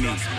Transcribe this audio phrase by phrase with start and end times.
[0.00, 0.29] me.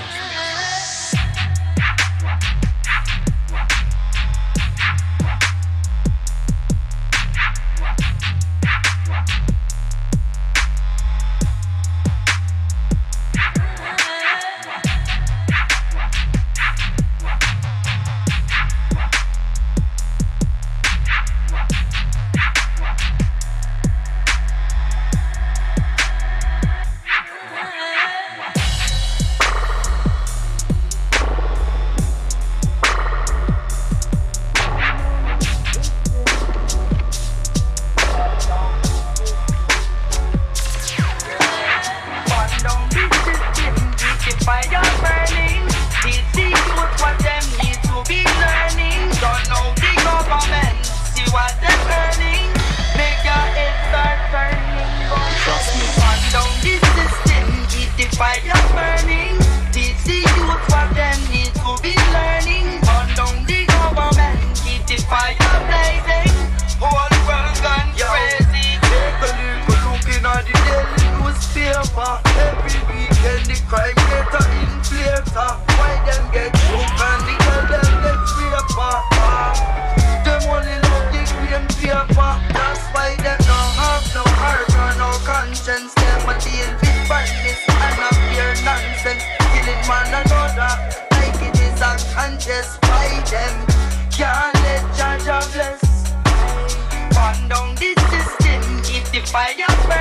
[99.31, 100.00] Fire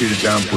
[0.00, 0.53] We don't make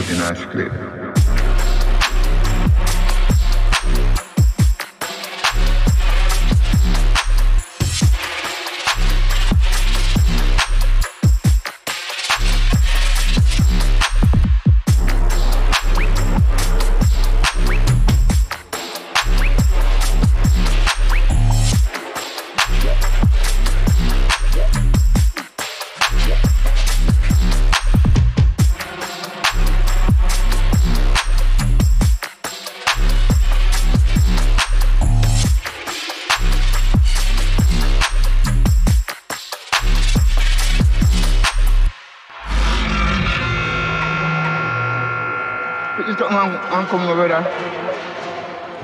[46.87, 47.43] come over there.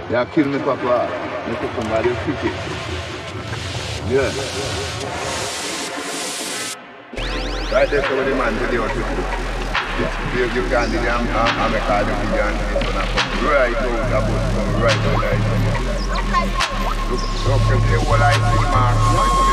[0.10, 1.08] They kill me, Papa.
[1.48, 2.56] Me put somebody kick it.
[4.12, 4.30] Yeah.
[7.72, 9.54] Right there, so the man to the house.
[10.36, 12.54] You, you can do them, I'm a card of the gun.
[12.74, 15.22] This one come right out, about come right out.
[17.10, 19.53] Look, look, look, the whole I see, Mark.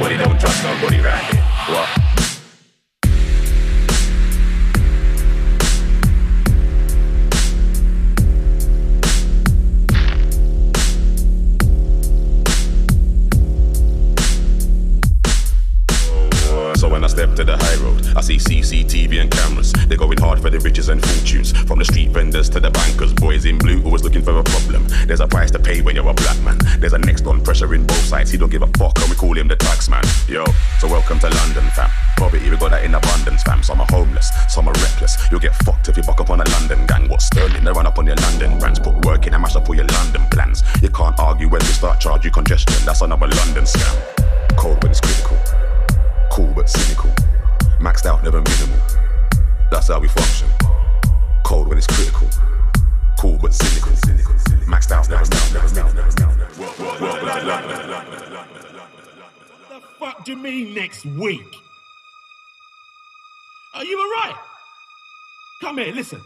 [0.00, 1.34] nobody, don't trust nobody, right?
[1.68, 2.10] What?
[17.10, 18.06] step to the high road.
[18.16, 19.72] I see CCTV and cameras.
[19.88, 21.52] They're going hard for the riches and fortunes.
[21.66, 24.86] From the street vendors to the bankers, boys in blue always looking for a problem.
[25.06, 26.59] There's a price to pay when you're a black man.
[26.80, 28.30] There's a next on pressure in both sides.
[28.30, 30.02] He don't give a fuck, and we call him the tax man.
[30.26, 30.46] Yo,
[30.78, 31.90] so welcome to London, fam.
[32.16, 33.62] Poverty, we got that in abundance, fam.
[33.62, 35.18] Some are homeless, some are reckless.
[35.30, 37.06] You'll get fucked if you buck up on a London gang.
[37.10, 37.64] What's sterling?
[37.64, 38.78] They run up on your London brands.
[38.78, 40.62] Put work in and mash up all your London plans.
[40.80, 42.82] You can't argue when they start charge you congestion.
[42.86, 44.56] That's another London scam.
[44.56, 45.36] Cold when it's critical.
[46.32, 47.10] Cool but cynical.
[47.78, 48.80] Maxed out, never minimal.
[49.70, 50.48] That's how we function.
[51.44, 52.26] Cold when it's critical
[53.20, 53.94] Cool but cynical.
[53.96, 56.34] cynical, out, maxed out, maxed out, maxed out.
[56.58, 57.18] Well, well.
[59.68, 61.54] The fuck do you mean next week?
[63.74, 64.36] Are you alright?
[65.60, 66.22] Come here, listen.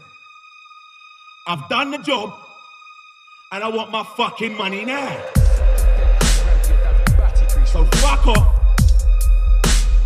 [1.47, 2.33] I've done the job,
[3.51, 5.21] and I want my fucking money now.
[7.65, 8.55] So fuck off,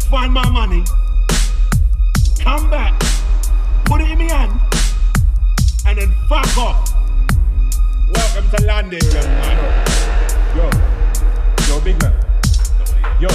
[0.09, 0.83] find my money,
[2.39, 2.99] come back,
[3.85, 4.59] put it in my hand,
[5.89, 6.93] and then fuck off.
[8.13, 9.57] Welcome to London, young man.
[10.55, 10.69] Yo,
[11.67, 12.13] yo, big man.
[13.19, 13.27] Yo,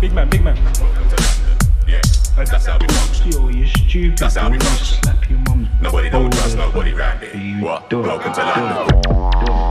[0.00, 0.54] big man, big man.
[0.54, 2.00] Welcome to London.
[2.36, 3.32] That's how we function.
[3.32, 4.18] Yo, you stupid.
[4.18, 5.02] That's how we function.
[5.02, 5.68] Slap your mum.
[5.80, 7.64] Nobody don't trust nobody round here.
[7.64, 7.92] What?
[7.92, 9.65] Welcome to London.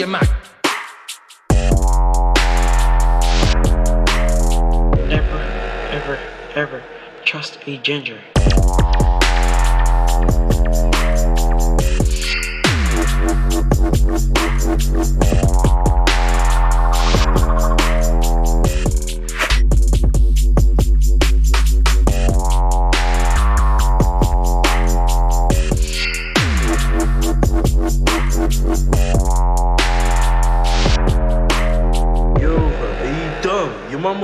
[0.00, 0.22] your mic.
[5.10, 5.40] Never,
[5.90, 6.18] ever,
[6.54, 6.82] ever
[7.26, 8.18] trust a ginger.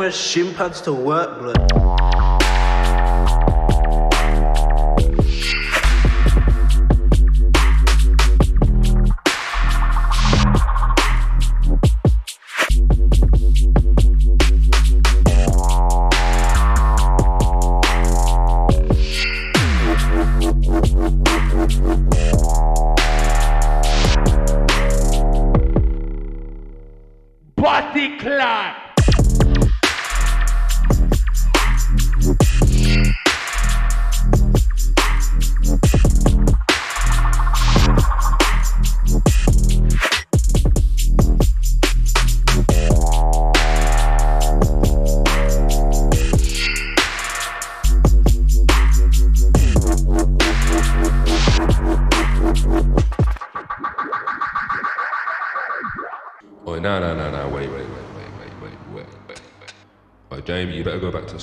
[0.07, 1.76] numerous shin pads to work, blood.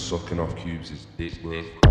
[0.03, 1.82] Sucking off Cubes' is dick.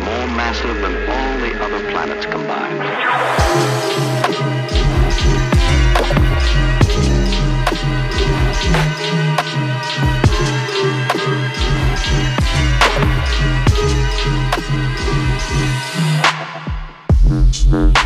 [0.00, 2.82] more massive than all the other planets combined.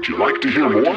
[0.00, 0.96] Would you like to hear more?